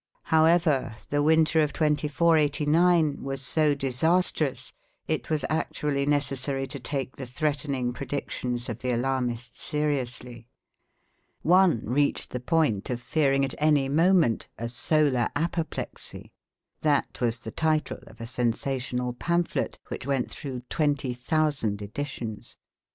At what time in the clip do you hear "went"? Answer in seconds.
20.07-20.31